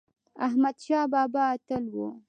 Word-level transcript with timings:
احمد 0.45 0.75
شاه 0.85 1.05
بابا 1.13 1.41
اتل 1.53 1.85
و 1.93 1.95